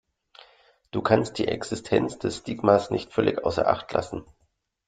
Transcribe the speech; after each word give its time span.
Du 0.89 1.03
kannst 1.03 1.37
die 1.37 1.47
Existenz 1.47 2.17
des 2.17 2.37
Stigmas 2.39 2.89
nicht 2.89 3.13
völlig 3.13 3.45
außer 3.45 3.67
Acht 3.67 3.93
lassen. 3.93 4.25